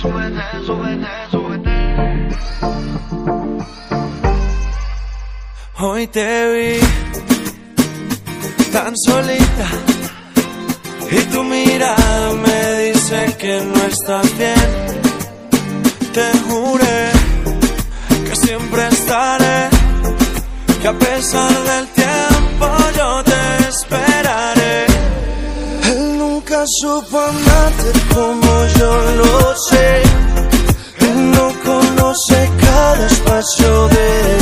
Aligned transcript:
Súbete, 0.00 0.44
súbete, 0.66 1.06
súbete. 1.30 1.72
Hoy 5.78 6.06
te 6.08 6.52
vi 6.52 6.80
tan 8.72 8.94
solita 8.96 9.68
y 11.10 11.20
tu 11.32 11.42
mirada 11.44 12.32
me 12.46 12.82
dice 12.84 13.36
que 13.38 13.60
no 13.60 13.82
estás 13.84 14.38
bien. 14.38 15.02
Te 16.14 16.38
juré 16.48 17.10
que 18.26 18.36
siempre 18.36 18.88
estaré, 18.88 19.68
que 20.80 20.88
a 20.88 20.92
pesar 20.92 21.52
del 21.70 21.86
tiempo 21.88 22.66
yo 22.96 23.22
te 23.24 23.68
esperaré 23.68 24.61
supo 26.66 27.18
como 28.14 28.66
yo 28.78 28.92
lo 29.16 29.56
sé. 29.56 30.02
Él 30.98 31.30
no 31.32 31.52
conoce 31.64 32.50
cada 32.60 33.06
espacio 33.06 33.88
de 33.88 34.41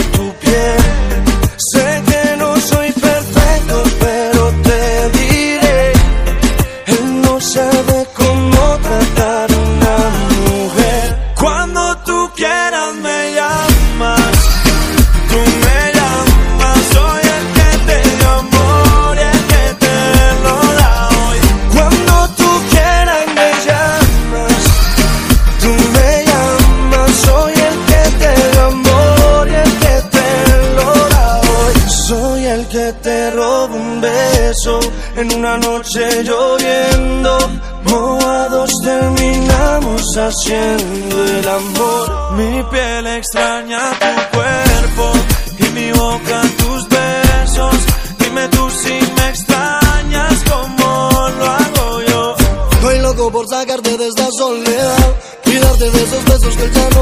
noche 35.91 36.23
lloviendo, 36.23 37.39
mojados 37.85 38.71
terminamos 38.83 40.03
haciendo 40.17 41.25
el 41.25 41.49
amor. 41.49 42.33
Mi 42.37 42.63
piel 42.71 43.07
extraña 43.07 43.91
tu 43.99 44.37
cuerpo 44.37 45.13
y 45.59 45.65
mi 45.75 45.93
boca 45.93 46.43
tus 46.59 46.89
besos. 46.89 47.75
Dime 48.19 48.49
tú 48.49 48.71
si 48.71 48.93
me 49.17 49.29
extrañas 49.31 50.45
como 50.49 51.29
lo 51.39 51.45
hago 51.45 52.01
yo. 52.07 52.37
Estoy 52.73 52.99
loco 53.01 53.33
por 53.33 53.49
sacarte 53.49 53.97
de 53.97 54.07
esta 54.07 54.29
soledad 54.39 55.15
y 55.47 55.59
darte 55.59 55.91
de 55.91 56.03
esos 56.03 56.25
besos 56.25 56.57
que 56.57 56.71
ya 56.71 56.89
no 56.91 57.00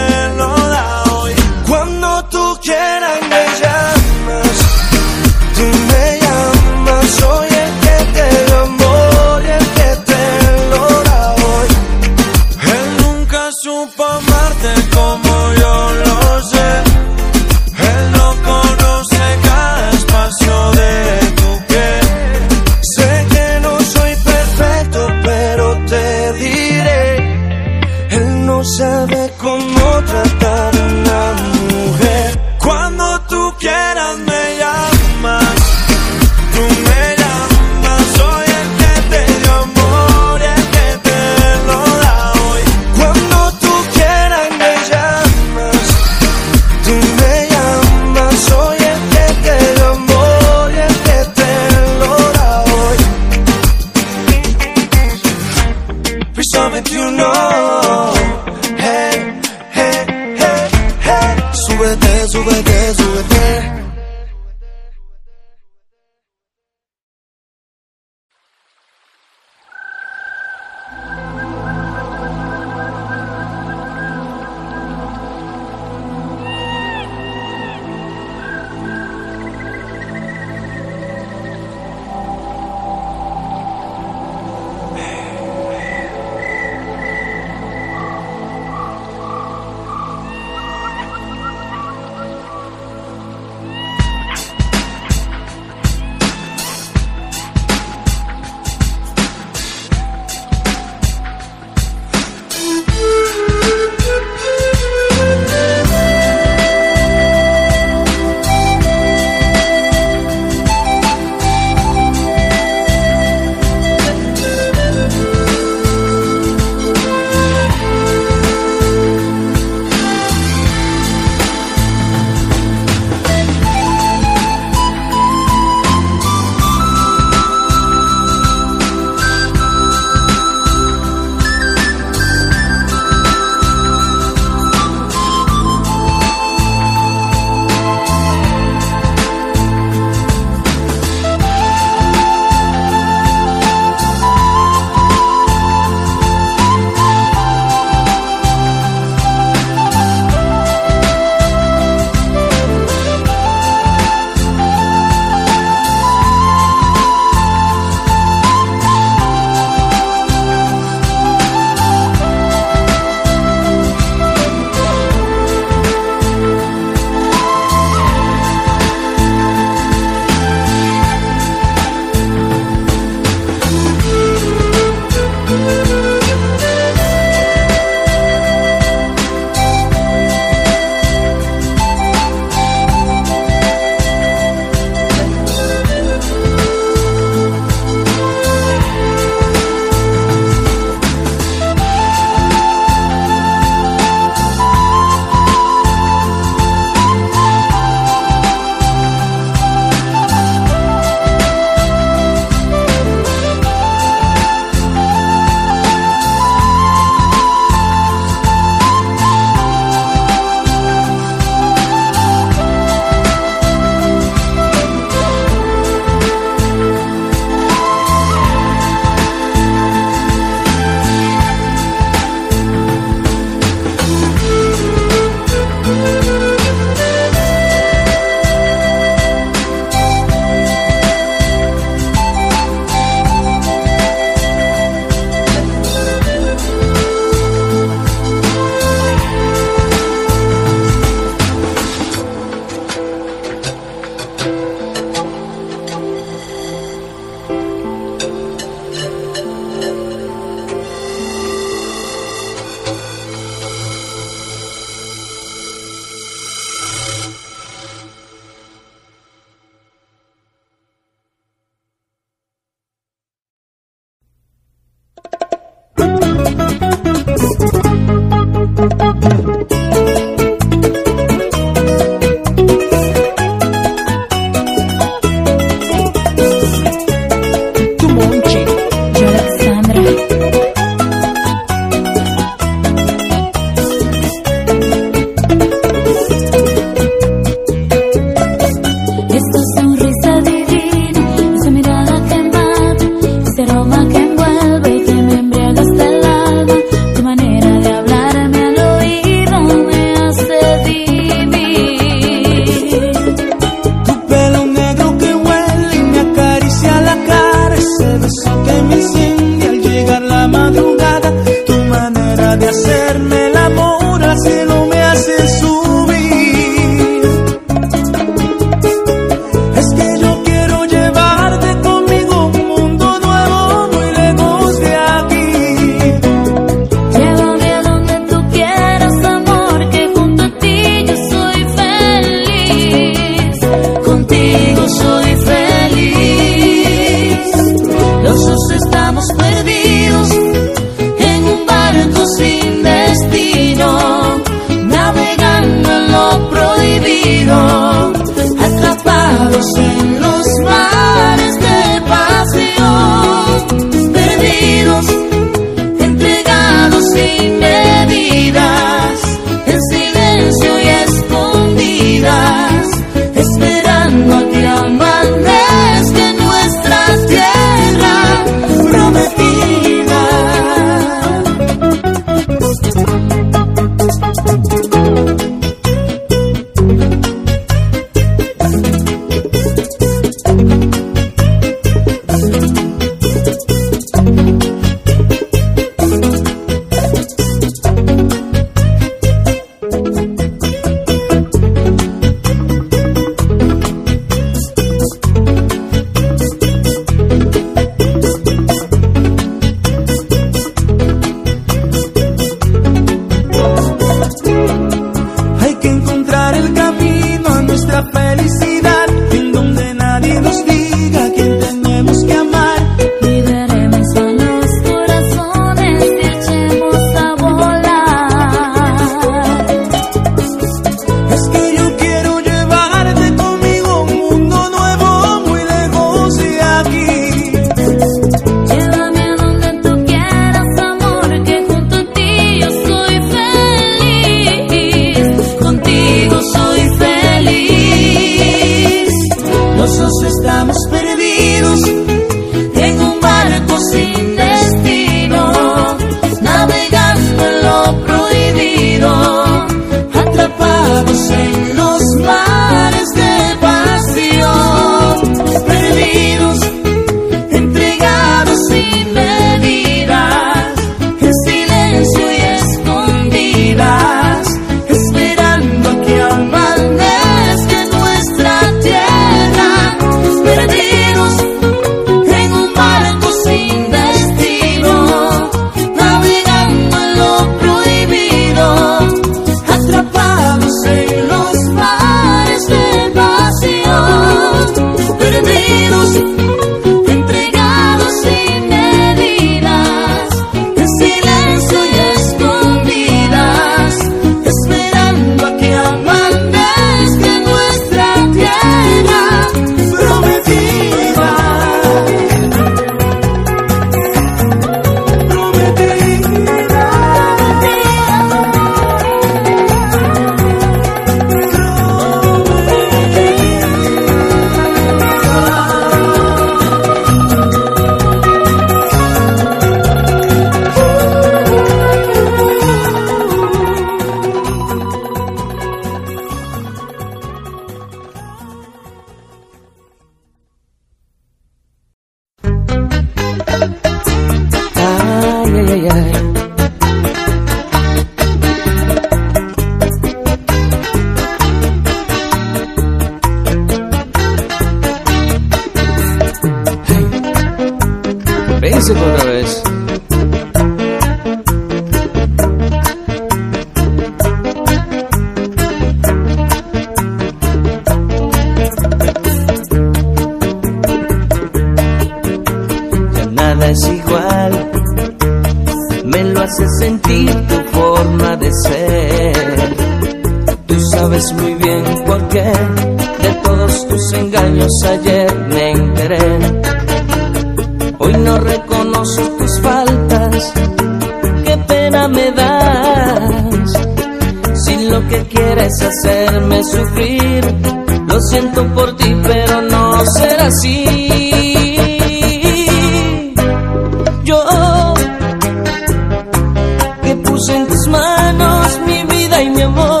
amor. 599.71 600.00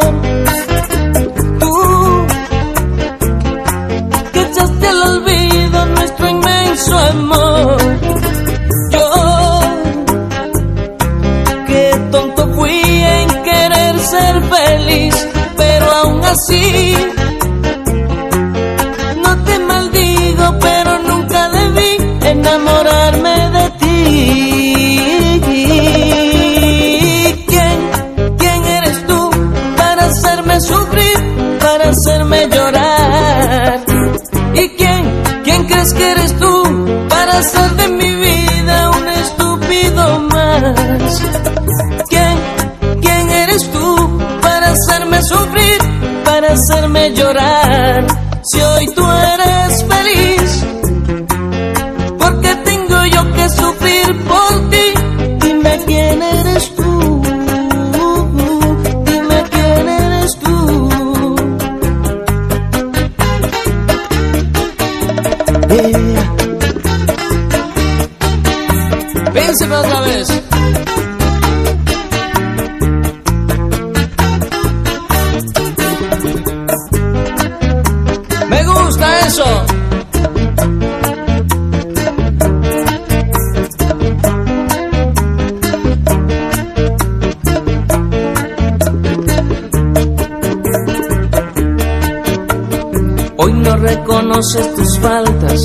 llorar. 47.09 48.20
reconoces 94.53 94.75
tus 94.75 94.99
faltas, 94.99 95.61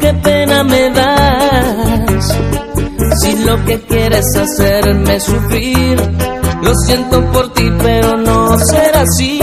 qué 0.00 0.12
pena 0.14 0.64
me 0.64 0.90
das. 0.90 2.38
Si 3.20 3.44
lo 3.44 3.64
que 3.64 3.80
quieres 3.80 4.24
hacerme 4.36 5.20
sufrir, 5.20 6.00
lo 6.62 6.74
siento 6.86 7.24
por 7.32 7.52
ti, 7.52 7.70
pero 7.82 8.16
no 8.16 8.58
será 8.58 9.02
así. 9.02 9.40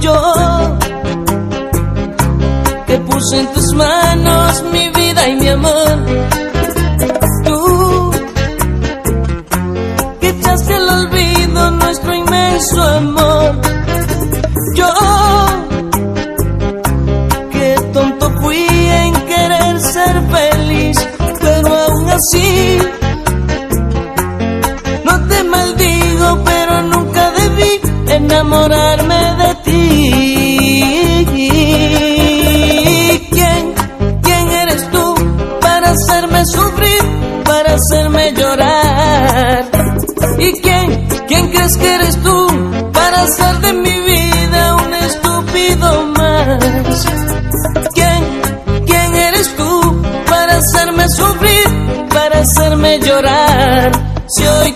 Yo 0.00 0.78
que 2.86 2.98
puse 2.98 3.40
en 3.40 3.52
tus 3.52 3.74
manos 3.74 4.64
mi 4.72 4.88
vida 4.90 5.28
y 5.28 5.36
mi 5.36 5.48
amor 5.48 6.47
llorar. 53.00 53.92
Si 54.28 54.46
hoy 54.46 54.72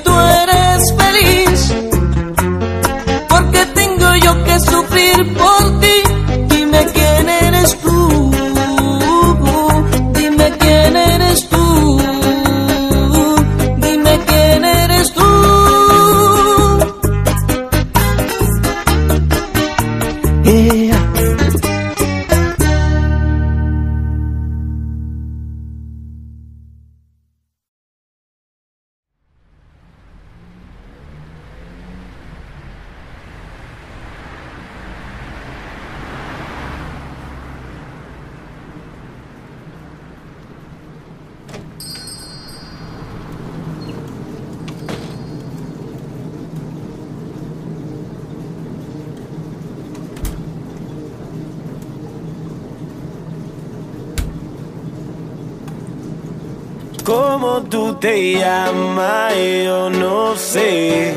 cómo 57.52 57.68
tú 57.68 57.94
te 57.96 58.32
llamas, 58.32 59.34
yo 59.64 59.90
no 59.90 60.34
sé 60.36 61.14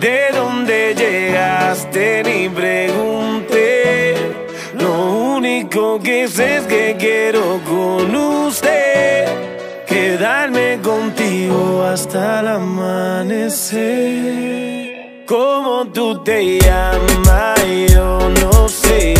de 0.00 0.20
dónde 0.32 0.94
llegaste 0.94 2.22
ni 2.24 2.48
pregunté. 2.48 4.14
Lo 4.78 5.34
único 5.36 6.00
que 6.00 6.26
sé 6.26 6.56
es 6.56 6.64
que 6.64 6.96
quiero 6.98 7.60
con 7.68 8.16
usted 8.16 9.26
quedarme 9.86 10.78
contigo 10.82 11.82
hasta 11.82 12.40
el 12.40 12.48
amanecer. 12.48 13.74
¿Cómo 15.26 15.86
tú 15.92 16.22
te 16.24 16.58
llamas? 16.58 17.60
Yo 17.92 18.30
no 18.40 18.68
sé. 18.68 19.15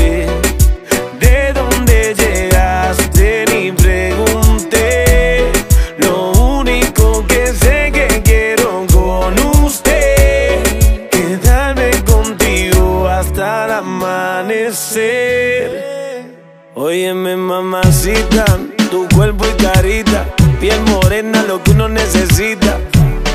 Óyeme, 17.06 17.36
mamacita, 17.36 18.44
tu 18.90 19.06
cuerpo 19.14 19.44
y 19.46 19.62
carita, 19.62 20.26
piel 20.60 20.80
morena, 20.90 21.44
lo 21.46 21.62
que 21.62 21.70
uno 21.70 21.88
necesita. 21.88 22.80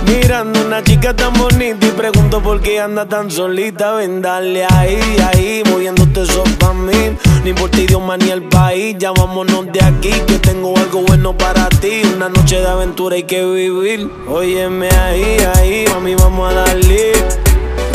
Mirando 0.06 0.60
una 0.60 0.84
chica 0.84 1.16
tan 1.16 1.32
bonita 1.36 1.88
y 1.88 1.92
pregunto 1.92 2.42
por 2.44 2.60
qué 2.60 2.82
anda 2.82 3.06
tan 3.06 3.32
solita. 3.32 3.94
Ven, 3.94 4.22
dale 4.22 4.66
ahí, 4.66 5.00
ahí, 5.26 5.64
moviéndote 5.70 6.24
eso 6.24 6.44
pa' 6.60 6.74
mí. 6.74 7.16
No 7.44 7.50
importa 7.50 7.80
idioma 7.80 8.18
ni 8.18 8.30
el 8.30 8.44
país, 8.44 8.98
ya 9.00 9.14
vámonos 9.14 9.72
de 9.72 9.82
aquí, 9.82 10.12
que 10.28 10.38
tengo 10.40 10.78
algo 10.78 11.04
bueno 11.04 11.38
para 11.38 11.70
ti. 11.70 12.02
Una 12.14 12.28
noche 12.28 12.60
de 12.60 12.68
aventura 12.68 13.16
hay 13.16 13.24
que 13.24 13.42
vivir. 13.46 14.12
Óyeme 14.28 14.90
ahí, 14.90 15.38
ahí, 15.56 15.86
mami, 15.94 16.16
vamos 16.16 16.52
a 16.52 16.56
darle. 16.56 17.14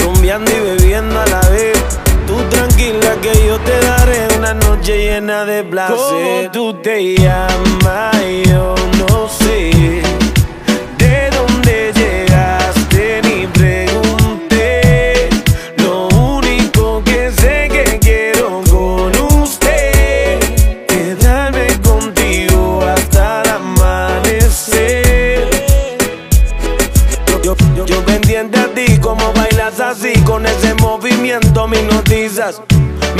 Rumbeando 0.02 0.50
y 0.50 0.58
bebiendo 0.58 1.20
a 1.20 1.26
la 1.26 1.40
vez. 1.50 2.05
Tú 2.26 2.36
tranquila 2.50 3.16
que 3.20 3.46
yo 3.46 3.58
te 3.60 3.80
daré 3.80 4.28
una 4.38 4.54
noche 4.54 4.98
llena 4.98 5.44
de 5.44 5.64
placer. 5.64 5.96
¿Cómo 5.96 6.50
tú 6.52 6.74
te 6.82 7.16
llamas? 7.16 8.16
Yo 8.48 8.75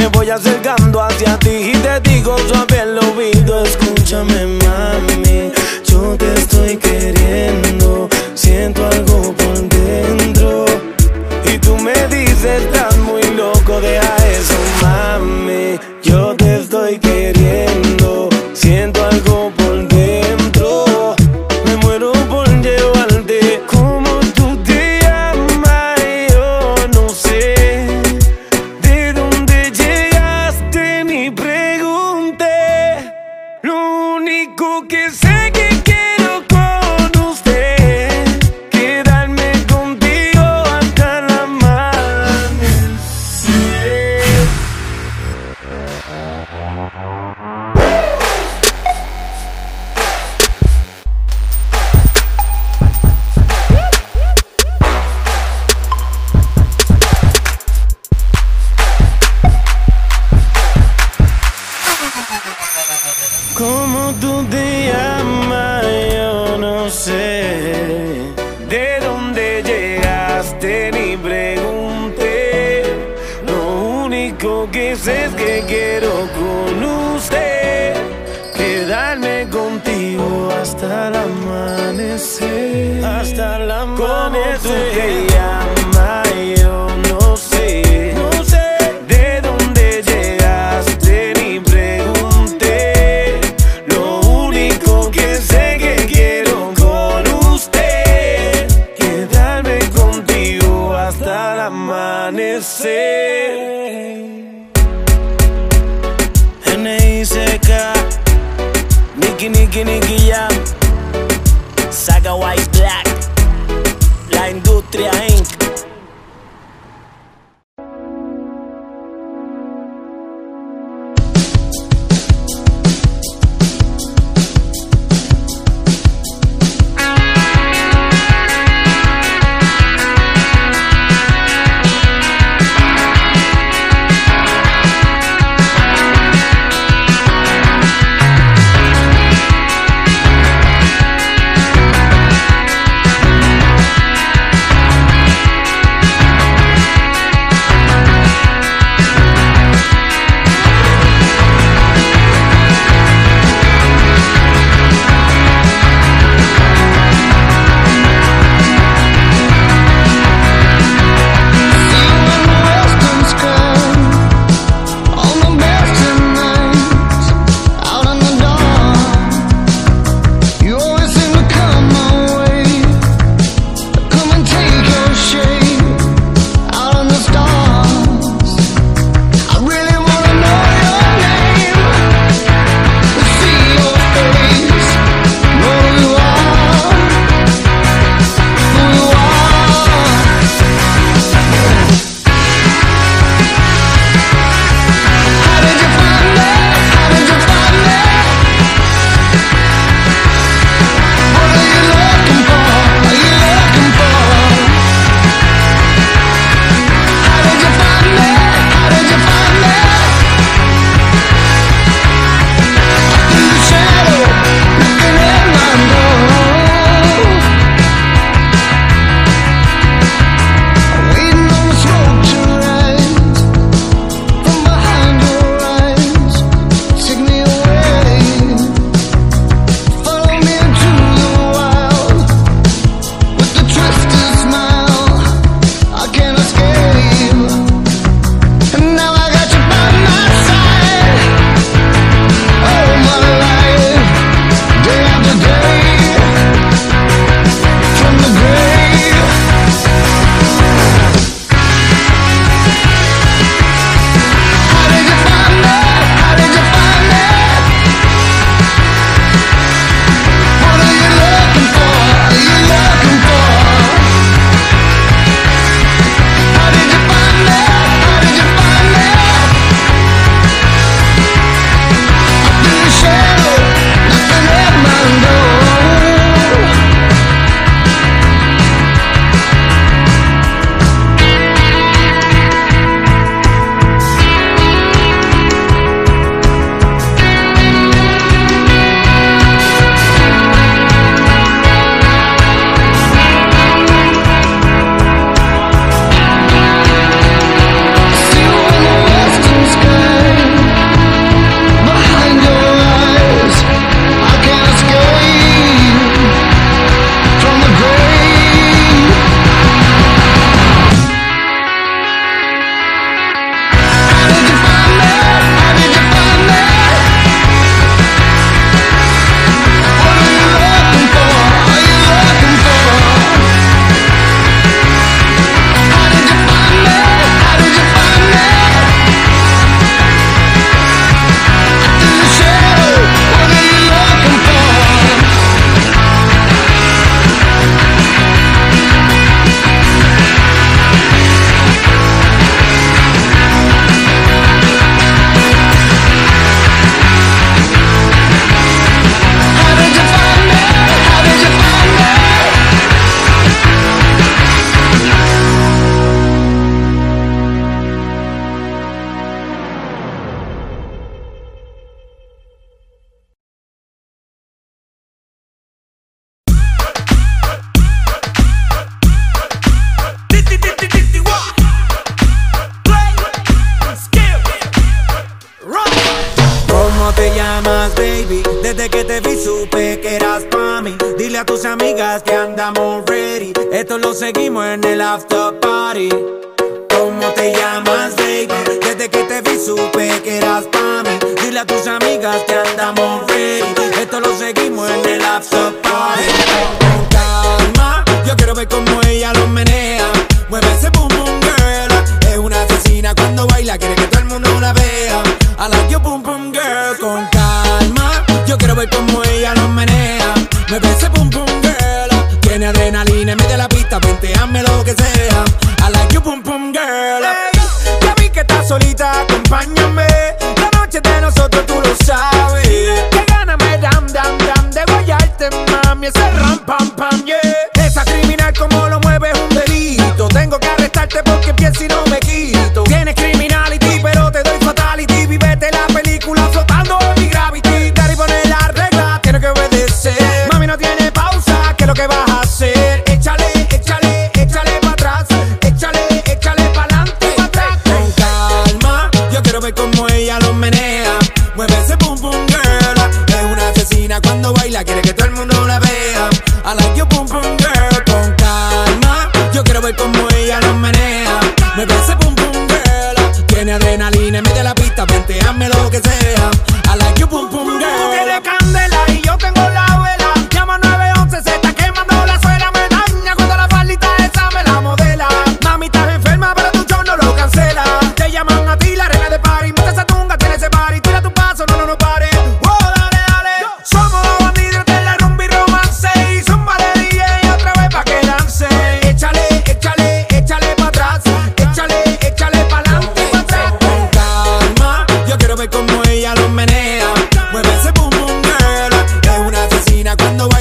Me 0.07 0.13
voy 0.13 0.31
acercando 0.31 1.03
hacia 1.03 1.37
ti 1.41 1.51
y 1.51 1.73
te 1.73 1.99
digo 2.09 2.37
suave 2.39 2.81
el 2.81 2.97
oído, 2.97 3.65
escúchame 3.65 4.56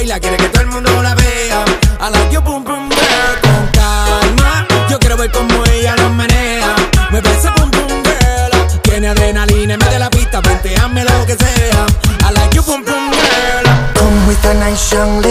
baila, 0.06 0.20
quiere 0.20 0.36
que 0.36 0.48
todo 0.48 0.62
el 0.62 0.68
mundo 0.68 1.02
la 1.02 1.14
vea. 1.14 1.64
I 2.00 2.10
like 2.10 2.32
you 2.32 2.40
boom 2.40 2.62
boom 2.62 2.88
girl. 2.88 3.36
Con 3.42 3.66
calma, 3.72 4.66
yo 4.88 4.98
quiero 4.98 5.16
ver 5.16 5.30
cómo 5.32 5.64
ella 5.72 5.96
lo 5.96 6.10
menea. 6.10 6.74
Mueve 7.10 7.30
ese 7.30 7.50
boom 7.56 7.70
boom 7.70 8.02
girl. 8.04 8.80
Tiene 8.82 9.08
adrenalina 9.08 9.74
en 9.74 9.78
medio 9.78 9.92
de 9.92 9.98
la 9.98 10.10
pista, 10.10 10.40
venteame 10.40 11.04
lo 11.04 11.26
que 11.26 11.34
sea. 11.34 11.86
I 12.28 12.32
like 12.34 12.54
you 12.54 12.62
boom 12.62 12.84
boom 12.84 13.10
girl. 13.10 13.64
Come 13.94 14.26
with 14.28 14.44
a 14.44 14.54
nice 14.54 14.94
young 14.94 15.22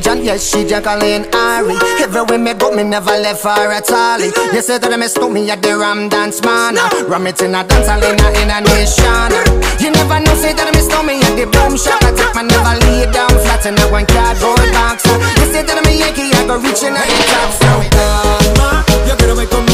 intelligent, 0.00 0.24
yes, 0.24 0.48
she 0.48 0.64
Jacqueline 0.64 1.26
Ari. 1.34 1.76
Everywhere 2.00 2.38
me 2.38 2.54
go, 2.54 2.70
me 2.70 2.82
never 2.82 3.10
left 3.10 3.44
her 3.44 3.70
at 3.72 3.90
all. 3.90 4.20
You 4.20 4.62
say 4.62 4.78
that 4.78 4.92
I 4.92 4.96
miss 4.96 5.16
me 5.18 5.50
at 5.50 5.62
the 5.62 5.76
Ram 5.76 6.08
Dance 6.08 6.42
Man. 6.42 6.76
Ram 7.08 7.26
it 7.26 7.40
in 7.42 7.54
a 7.54 7.62
dance 7.64 7.88
hall 7.88 8.02
in 8.02 8.18
a, 8.18 8.60
nation. 8.60 9.30
You 9.80 9.90
never 9.92 10.20
know, 10.20 10.34
say 10.40 10.52
that 10.52 10.66
I 10.68 10.72
miss 10.72 10.88
me 11.04 11.20
at 11.20 11.36
the 11.36 11.46
boom 11.46 11.76
shop. 11.76 12.00
I 12.02 12.12
take 12.16 12.34
my 12.34 12.42
never 12.42 12.74
lay 12.86 13.10
down 13.12 13.30
flat 13.44 13.64
in 13.66 13.76
a 13.76 13.84
one 13.92 14.06
cardboard 14.06 14.72
box. 14.72 15.04
You 15.04 15.46
say 15.52 15.62
that 15.62 15.76
I'm 15.76 15.86
a 15.86 15.92
Yankee, 15.92 16.32
I 16.32 16.46
go 16.46 16.56
reaching 16.56 16.96
out 16.96 17.06
the 17.06 17.24
top. 17.28 17.50
So, 17.60 17.70
calma, 17.92 18.84
yo 19.06 19.16
quiero 19.16 19.34
ver 19.36 19.48
cómo 19.48 19.69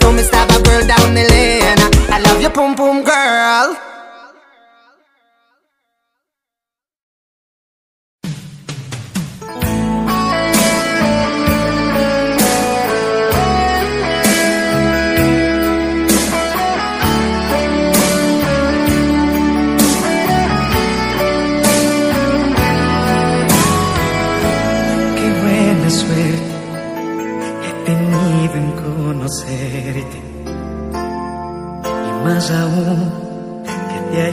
I 0.00 0.12
me, 0.12 0.22
stab 0.22 0.50
a 0.50 0.58
girl 0.62 0.82
down 0.86 1.14
the 1.14 1.24
lane. 1.30 1.78
I 2.10 2.18
love 2.26 2.42
you, 2.42 2.50
pum 2.50 2.74
pum 2.74 2.89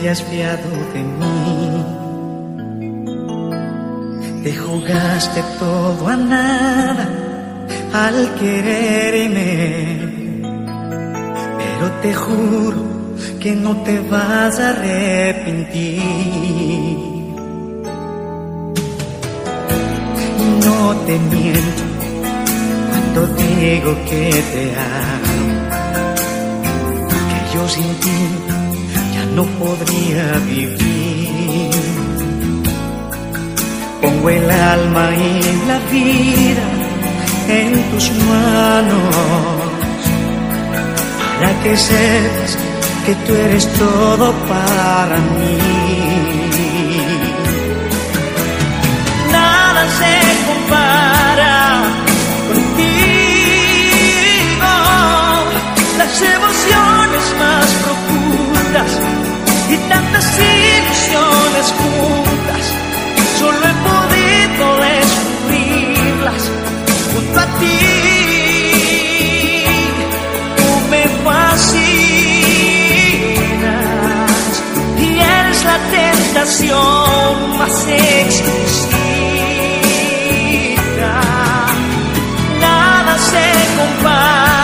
te 0.08 0.12
hayas 0.12 0.24
fiado 0.24 0.70
de 0.94 1.04
mí. 1.20 1.84
Te 4.42 4.56
jugaste 4.56 5.44
todo 5.60 6.08
a 6.08 6.16
nada 6.16 7.10
al 7.94 8.36
quererme. 8.36 10.00
Pero 11.58 11.92
te 12.02 12.14
juro 12.14 12.82
que 13.42 13.52
no 13.52 13.76
te 13.84 14.00
vas 14.00 14.58
a 14.60 14.70
arrepentir. 14.70 15.98
no 20.66 20.96
te 21.06 21.20
miento 21.20 21.84
cuando 22.90 23.28
digo 23.36 23.92
que 24.10 24.24
te 24.54 24.64
amo, 24.76 25.38
que 27.30 27.40
yo 27.54 27.68
sin 27.68 27.92
ti 27.96 28.57
no 29.38 29.46
podría 29.62 30.26
vivir. 30.48 31.70
Pongo 34.02 34.30
el 34.32 34.50
alma 34.50 35.06
y 35.16 35.42
la 35.70 35.80
vida 35.96 36.66
en 37.60 37.70
tus 37.92 38.06
manos 38.32 39.14
para 41.40 41.52
que 41.62 41.78
sepas 41.78 42.52
que 43.06 43.14
tú 43.26 43.32
eres 43.46 43.66
todo 43.84 44.34
para 44.52 45.18
mí 45.36 45.58
nada 49.32 49.84
se 50.00 50.14
compara 50.48 51.56
contigo. 52.50 53.96
Las 56.00 56.14
emociones 56.22 56.97
y 59.70 59.78
tantas 59.90 60.26
ilusiones 60.40 61.74
juntas, 61.80 62.74
solo 63.38 63.58
he 63.58 63.76
podido 63.90 64.66
descubrirlas 64.88 66.44
junto 67.14 67.40
a 67.40 67.46
ti. 67.60 67.80
Tú 70.58 70.70
me 70.90 71.04
fascinas 71.26 71.68
y 74.98 75.02
eres 75.20 75.60
la 75.66 75.78
tentación 75.98 77.58
más 77.58 77.78
exquisita. 77.88 78.98
Nada 82.62 83.14
se 83.18 83.46
compara 83.78 84.57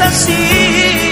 así 0.00 1.05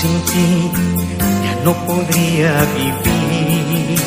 sin 0.00 0.16
ti 0.30 0.48
ya 1.44 1.54
no 1.64 1.72
podría 1.86 2.52
vivir. 2.78 3.98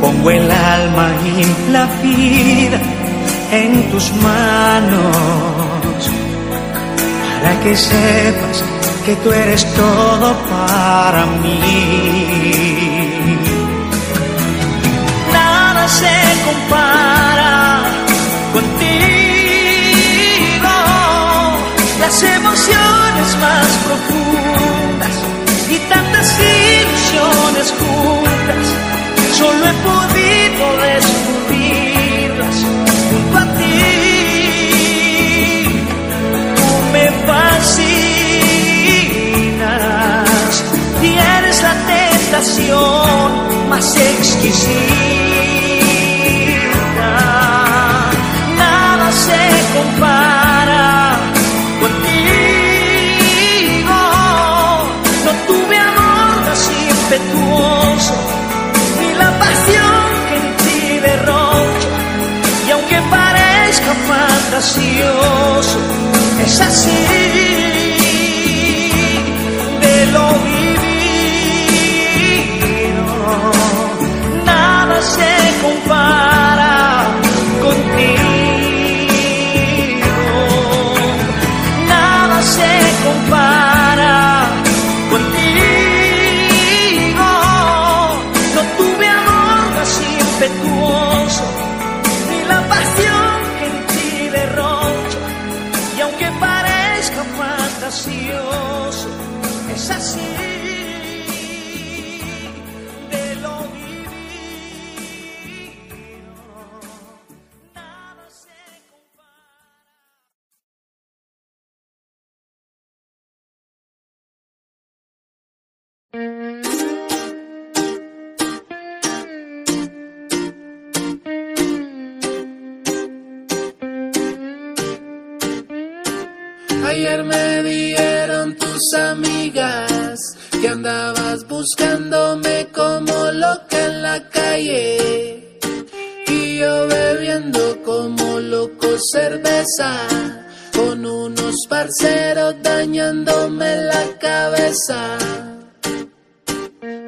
Pongo 0.00 0.30
el 0.30 0.48
alma 0.50 1.06
y 1.32 1.72
la 1.72 1.84
vida 2.02 2.78
en 3.62 3.90
tus 3.90 4.06
manos 4.28 6.00
para 7.32 7.52
que 7.62 7.76
sepas 7.76 8.56
que 9.04 9.14
tú 9.22 9.32
eres 9.32 9.62
todo 9.82 10.28
para 10.54 11.22
mí. 11.42 11.58
nada 15.32 15.84
se 15.88 16.16
compara 16.46 17.93
Las 22.14 22.22
emociones 22.22 23.36
más 23.40 23.66
profundas 23.86 25.16
y 25.68 25.78
tantas 25.90 26.38
ilusiones 26.38 27.74
juntas, 27.80 28.66
solo 29.36 29.62
he 29.66 29.74
podido 29.82 30.64
descubrirlas 30.86 32.56
junto 33.10 33.36
a 33.36 33.40
ti. 33.58 33.78
Tú 36.54 36.70
me 36.92 37.06
fascinas 37.26 37.82
y 41.02 41.04
eres 41.18 41.58
la 41.64 41.74
tentación 41.94 43.10
más 43.68 43.88
exquisita. 43.96 44.84
Nada 48.56 49.06
se 49.10 49.42
compara 49.76 50.23
impetuoso, 57.14 58.14
ni 59.00 59.14
la 59.14 59.38
pasión 59.38 60.04
que 60.28 60.36
en 60.36 60.56
ti 60.56 60.98
derrocho. 61.00 61.88
Y 62.66 62.70
aunque 62.70 63.00
parezca 63.10 63.94
fantasioso, 64.08 65.78
es 66.44 66.60
así 66.60 67.06
de 69.80 70.06
lo 70.12 70.28
vivido. 70.44 70.74
Nada 74.44 75.02
se 75.02 75.32
compara 75.62 76.33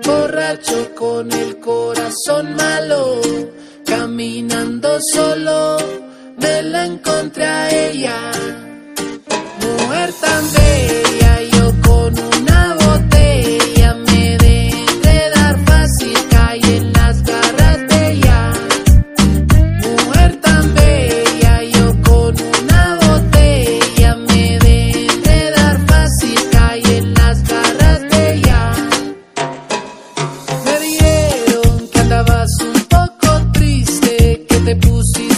Borracho 0.05 0.95
con 0.95 1.33
el 1.33 1.59
corazón 1.61 2.55
malo, 2.57 3.21
caminando 3.85 4.99
solo, 5.13 5.77
me 6.39 6.63
la 6.63 6.87
encontré 6.87 7.66
te 34.67 34.75
pusiste 34.75 35.36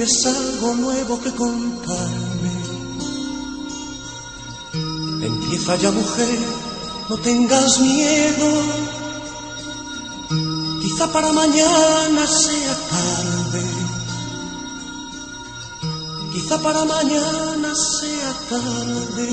tienes 0.00 0.26
algo 0.26 0.74
nuevo 0.76 1.20
que 1.20 1.30
contarme. 1.32 2.52
Empieza 5.22 5.76
ya 5.76 5.90
mujer, 5.90 6.38
no 7.10 7.16
tengas 7.18 7.80
miedo. 7.80 8.48
Quizá 10.80 11.12
para 11.12 11.32
mañana 11.32 12.26
sea 12.26 12.74
tarde. 12.88 13.62
Quizá 16.32 16.58
para 16.62 16.84
mañana 16.86 17.74
sea 17.74 18.32
tarde. 18.48 19.28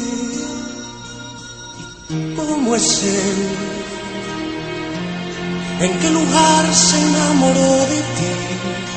¿Cómo 2.35 2.75
es 2.75 3.03
él? 3.03 3.39
¿En 5.79 5.99
qué 5.99 6.09
lugar 6.09 6.75
se 6.75 7.01
enamoró 7.01 7.71
de 7.87 8.01
ti? 8.17 8.96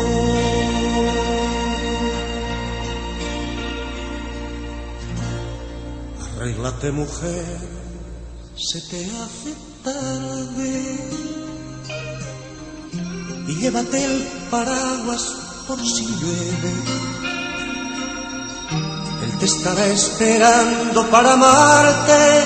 Arréglate 6.61 6.91
mujer, 6.91 7.57
se 8.55 8.81
te 8.81 9.03
hace 9.03 9.55
tarde 9.83 10.99
y 13.47 13.55
llévate 13.55 14.05
el 14.05 14.27
paraguas 14.51 15.23
por 15.67 15.79
si 15.79 16.05
llueve. 16.05 16.73
Él 19.23 19.39
te 19.39 19.45
estará 19.45 19.87
esperando 19.87 21.09
para 21.09 21.33
amarte 21.33 22.43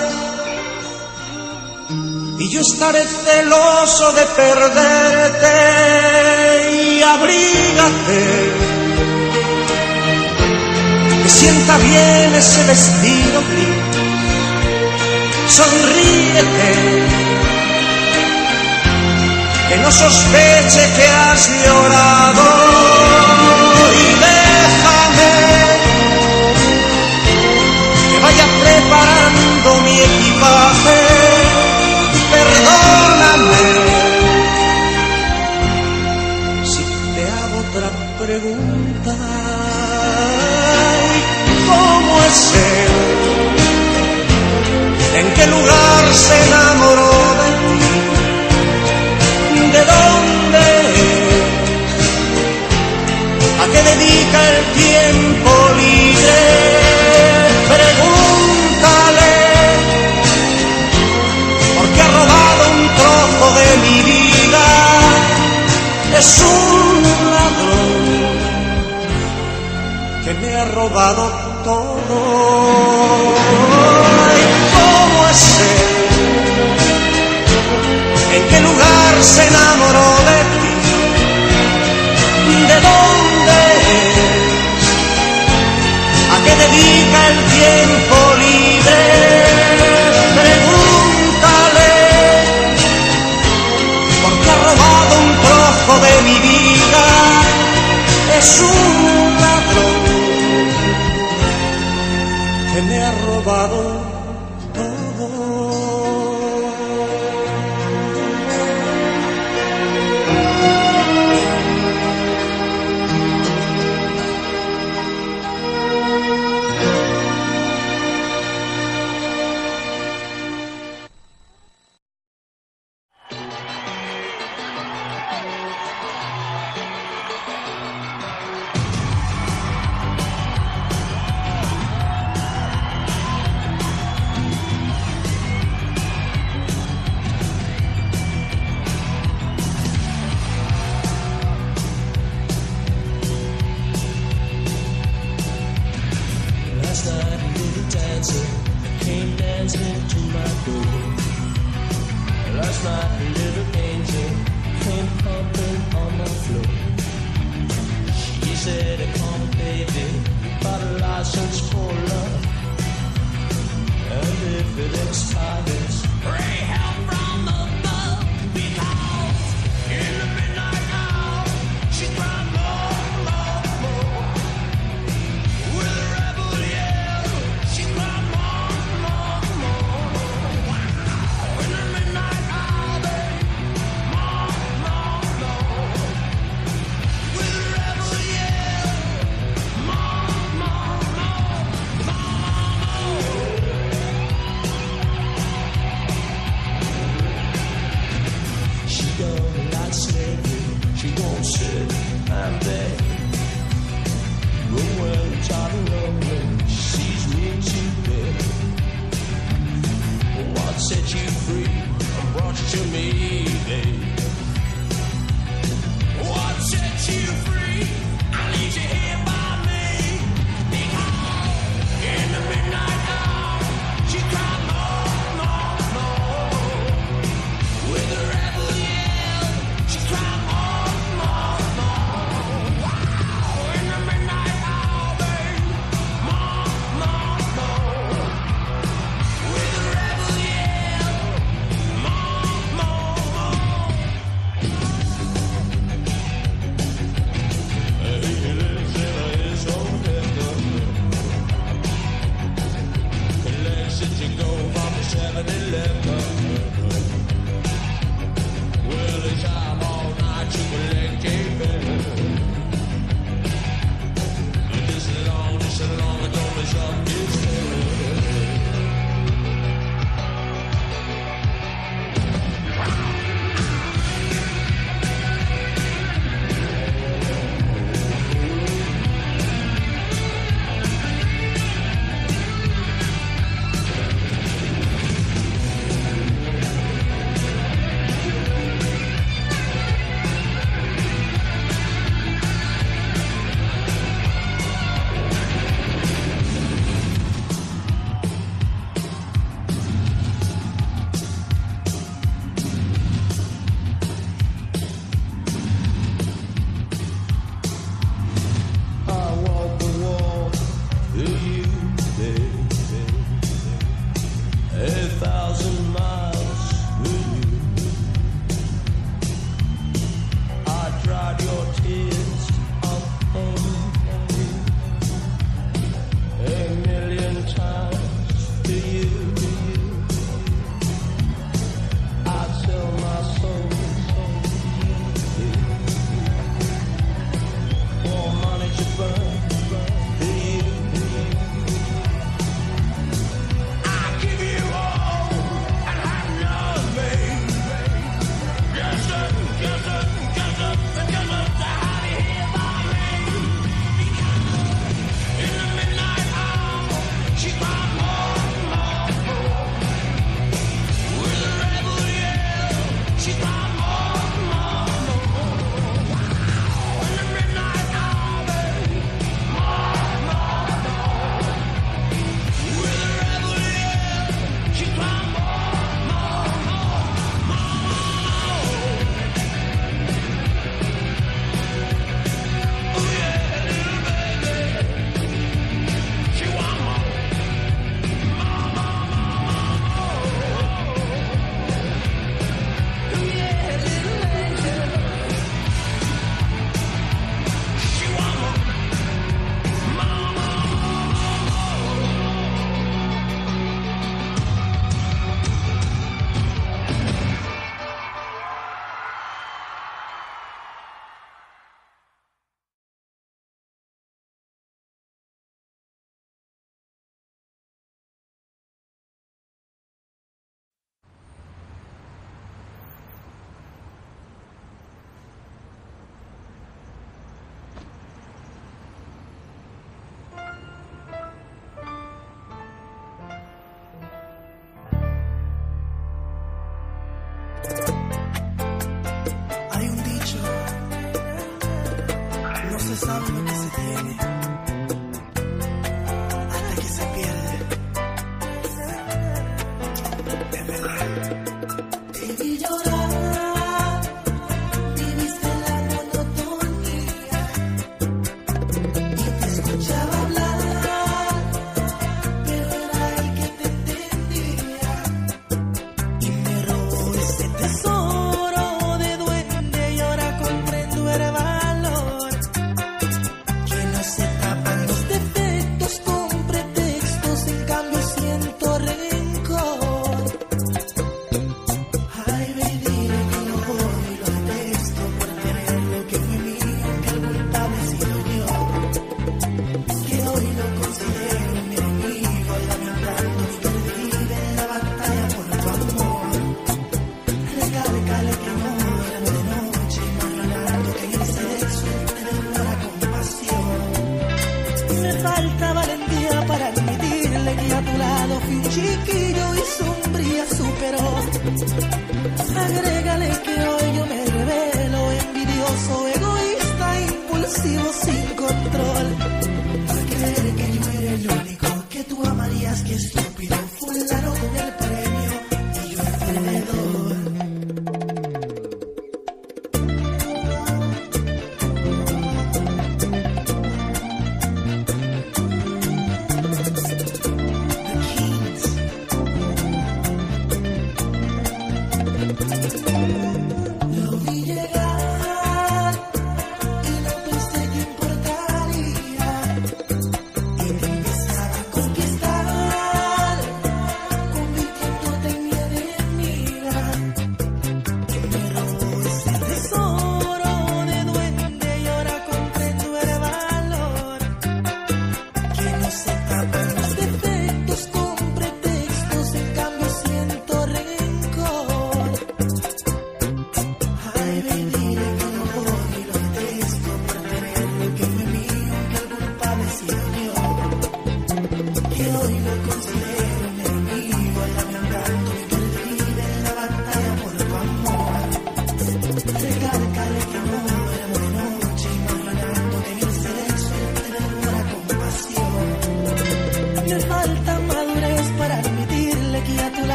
y 2.39 2.49
yo 2.53 2.61
estaré 2.61 3.03
celoso 3.03 4.13
de 4.13 4.25
perderte 4.27 5.49
y 6.71 7.01
abrígate. 7.01 8.53
Que 11.21 11.29
sienta 11.29 11.77
bien 11.79 12.33
ese 12.33 12.63
vestido 12.63 13.41
gris, 13.51 13.84
sonríete, 15.47 16.71
que 19.69 19.77
no 19.77 19.91
sospeche 19.91 20.81
que 20.95 21.07
has 21.07 21.49
llorado 21.63 22.43
y 23.93 24.05
déjame 24.25 25.31
que 28.09 28.19
vaya 28.19 28.45
preparando 28.63 29.81
mi 29.83 29.99
equipaje 29.99 31.01
perdóname 32.31 33.65
si 36.63 36.83
te 37.15 37.23
hago 37.37 37.57
otra 37.59 37.89
pregunta. 38.19 39.15
¿Cómo 41.67 42.23
es 42.23 42.53
él? 42.53 43.54
¿En 45.19 45.33
qué 45.33 45.47
lugar 45.47 46.03
se 46.13 46.35
enamoró 46.47 47.11
de 47.41 47.49
ti? 47.61 47.83
¿De 49.73 49.81
dónde? 49.93 50.67
¿A 53.61 53.65
qué 53.71 53.81
dedica 53.91 54.39
el 54.51 54.59
tiempo 54.83 55.54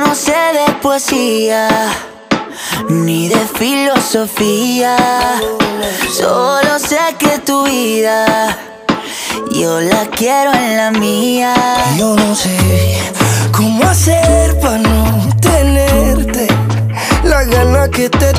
no 0.00 0.14
sé 0.14 0.32
de 0.32 0.72
poesía, 0.80 1.68
ni 2.88 3.28
de 3.28 3.40
filosofía. 3.58 4.96
Solo 6.10 6.78
sé 6.78 6.98
que 7.18 7.38
tu 7.38 7.64
vida, 7.64 8.56
yo 9.52 9.80
la 9.80 10.06
quiero 10.06 10.52
en 10.52 10.76
la 10.76 10.90
mía. 10.90 11.54
Yo 11.98 12.16
no 12.16 12.34
sé 12.34 12.56
cómo 13.52 13.84
hacer 13.84 14.58
para 14.58 14.78
no 14.78 15.28
tenerte, 15.40 16.48
la 17.24 17.44
gana 17.44 17.88
que 17.90 18.08
te 18.08 18.29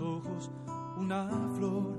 ojos 0.00 0.50
una 0.96 1.28
flor. 1.56 1.96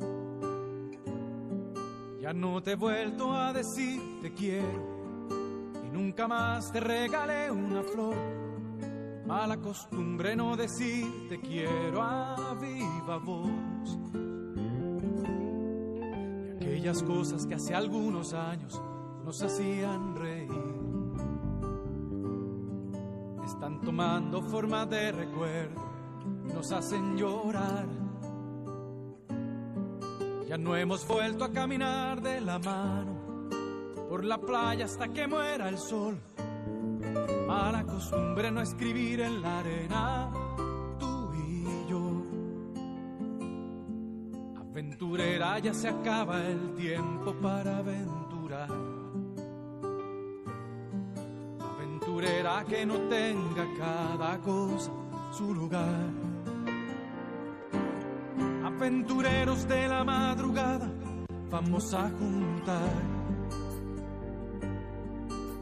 Ya 2.22 2.34
no 2.34 2.62
te 2.62 2.72
he 2.72 2.76
vuelto 2.76 3.32
a 3.32 3.54
decir 3.54 4.20
te 4.22 4.34
quiero 4.34 4.96
y 5.86 5.90
nunca 5.92 6.28
más 6.28 6.72
te 6.72 6.80
regalé 6.80 7.52
una 7.52 7.84
flor. 7.84 8.16
Mala 9.26 9.58
costumbre 9.58 10.36
no 10.36 10.56
decir 10.56 11.28
te 11.30 11.40
quiero 11.40 12.02
a 12.02 12.56
viva 12.60 13.18
voz 13.18 13.98
aquellas 16.86 17.04
cosas 17.04 17.48
que 17.48 17.56
hace 17.56 17.74
algunos 17.74 18.34
años 18.34 18.80
nos 19.24 19.42
hacían 19.42 20.16
reír. 20.16 20.52
Están 23.44 23.82
tomando 23.82 24.42
forma 24.44 24.86
de 24.86 25.12
recuerdo 25.12 25.82
y 25.82 25.95
nos 26.54 26.72
hacen 26.72 27.18
llorar. 27.18 27.86
Ya 30.48 30.58
no 30.58 30.76
hemos 30.76 31.08
vuelto 31.08 31.46
a 31.46 31.52
caminar 31.52 32.22
de 32.22 32.42
la 32.42 32.60
mano 32.60 33.50
por 34.10 34.24
la 34.24 34.38
playa 34.38 34.86
hasta 34.86 35.08
que 35.10 35.28
muera 35.28 35.70
el 35.70 35.78
sol. 35.78 36.18
Mala 37.48 37.84
costumbre 37.84 38.52
no 38.52 38.62
escribir 38.62 39.22
en 39.22 39.42
la 39.42 39.60
arena 39.60 40.32
Aventurera, 44.76 45.58
ya 45.60 45.74
se 45.74 45.88
acaba 45.88 46.46
el 46.46 46.74
tiempo 46.76 47.34
para 47.42 47.78
aventurar. 47.78 48.70
Aventurera 51.60 52.66
que 52.66 52.86
no 52.86 52.96
tenga 53.08 53.66
cada 53.78 54.38
cosa 54.42 54.92
su 55.38 55.54
lugar. 55.54 56.10
Aventureros 58.66 59.68
de 59.68 59.88
la 59.88 60.04
madrugada, 60.04 60.90
vamos 61.50 61.94
a 61.94 62.10
juntar. 62.10 62.94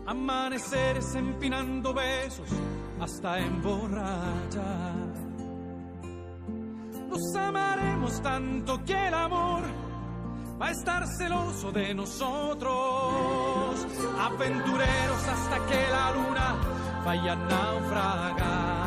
Amaneceres 0.06 1.16
empinando 1.16 1.94
besos 1.94 2.50
hasta 3.00 3.40
emborrachar 3.40 5.24
nos 7.14 7.36
amaremos 7.36 8.22
tanto 8.22 8.84
que 8.84 9.08
el 9.08 9.14
amor 9.14 9.62
va 10.60 10.68
a 10.68 10.72
estar 10.72 11.06
celoso 11.08 11.72
de 11.72 11.94
nosotros. 11.94 12.74
Aventureros 14.20 15.28
hasta 15.28 15.66
que 15.68 15.88
la 15.92 16.12
luna 16.12 16.56
vaya 17.06 17.34
a 17.34 17.36
naufragar. 17.36 18.83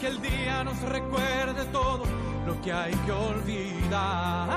Que 0.00 0.06
el 0.06 0.22
día 0.22 0.64
nos 0.64 0.80
recuerde 0.80 1.66
todo 1.66 2.04
lo 2.46 2.58
que 2.62 2.72
hay 2.72 2.94
que 2.94 3.12
olvidar. 3.12 4.48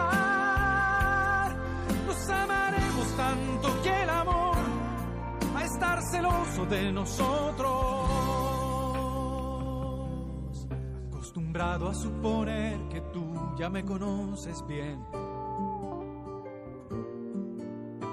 Nos 2.08 2.30
amaremos 2.30 3.18
tanto 3.18 3.82
que 3.84 4.04
el 4.04 4.10
amor 4.10 4.56
va 5.54 5.60
a 5.60 5.66
estar 5.66 6.02
celoso 6.02 6.66
de 6.66 6.94
nosotros. 6.94 7.74
acostumbrado 11.08 11.90
a 11.90 11.94
suponer 11.94 12.88
que 12.88 13.02
tú 13.12 13.34
ya 13.58 13.70
me 13.70 13.84
conoces 13.84 14.66
bien. 14.66 15.06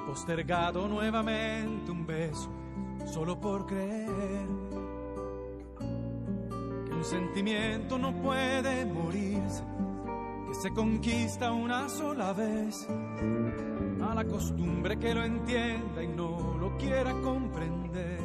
Postergado 0.06 0.88
nuevamente 0.88 1.92
un 1.92 2.04
beso 2.04 2.50
solo 3.06 3.38
por 3.40 3.66
creer 3.66 4.89
un 7.00 7.04
sentimiento 7.06 7.96
no 7.96 8.12
puede 8.12 8.84
morirse, 8.84 9.64
que 10.46 10.54
se 10.54 10.70
conquista 10.70 11.50
una 11.50 11.88
sola 11.88 12.34
vez. 12.34 12.86
A 14.02 14.14
la 14.14 14.24
costumbre 14.24 14.98
que 14.98 15.14
lo 15.14 15.24
entienda 15.24 16.02
y 16.02 16.08
no 16.08 16.58
lo 16.60 16.76
quiera 16.76 17.12
comprender 17.22 18.20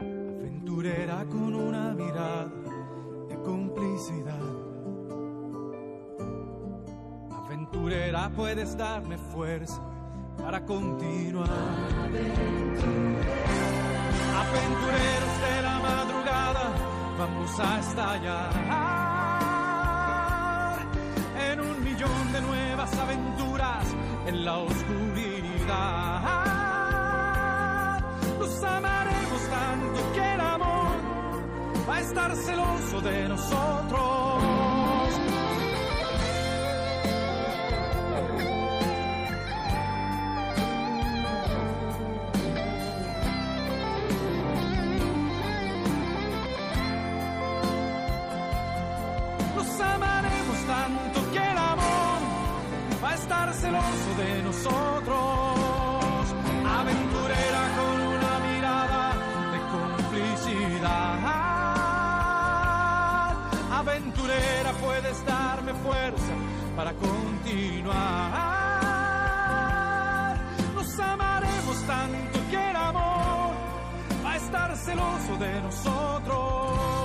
aventurera 0.00 1.24
con 1.26 1.54
una 1.54 1.94
mirada 1.94 2.50
de 3.28 3.36
complicidad. 3.44 4.40
Aventurera 7.30 8.30
puedes 8.34 8.76
darme 8.76 9.18
fuerza 9.18 9.80
para 10.36 10.64
continuar. 10.64 11.48
La 14.32 14.44
madrugada, 15.88 16.64
vamos 17.18 17.60
a 17.60 17.78
estallar 17.80 18.50
en 21.50 21.60
un 21.60 21.84
millón 21.84 22.32
de 22.32 22.40
nuevas 22.40 22.98
aventuras 22.98 23.84
en 24.26 24.44
la 24.44 24.58
oscuridad. 24.58 25.98
Nos 28.38 28.64
amaremos 28.64 29.42
tanto 29.50 30.12
que 30.14 30.34
el 30.34 30.40
amor 30.40 30.96
va 31.88 31.96
a 31.96 32.00
estar 32.00 32.36
celoso 32.36 33.00
de 33.00 33.28
nosotros. 33.28 33.77
Celoso 53.60 54.10
de 54.18 54.42
nosotros. 54.42 56.24
Aventurera 56.80 57.62
con 57.78 57.96
una 58.14 58.34
mirada 58.48 59.02
de 59.52 59.58
complicidad 59.76 61.38
aventurera 63.78 64.72
puedes 64.80 65.24
darme 65.24 65.72
fuerza 65.74 66.34
para 66.76 66.92
continuar. 66.94 67.94
Nos 70.74 70.98
amaremos 70.98 71.82
tanto 71.86 72.38
que 72.50 72.70
el 72.70 72.76
amor 72.76 73.52
va 74.24 74.32
a 74.32 74.36
estar 74.36 74.76
celoso 74.76 75.36
de 75.38 75.60
nosotros. 75.62 76.97